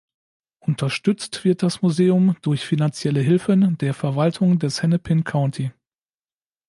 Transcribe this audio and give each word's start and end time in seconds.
Unterstützt 0.61 1.43
wird 1.43 1.61
das 1.61 1.83
Museum 1.83 2.35
durch 2.41 2.65
finanzielle 2.65 3.19
Hilfen 3.19 3.77
der 3.77 3.93
Verwaltung 3.93 4.57
des 4.57 4.81
Hennepin 4.81 5.23
County. 5.23 5.73